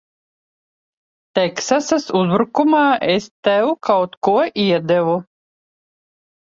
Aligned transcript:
Teksasas 1.39 2.09
uzbrukumā 2.21 2.81
es 3.19 3.31
tev 3.51 3.69
kaut 3.93 4.21
ko 4.31 4.37
iedevu. 4.69 5.19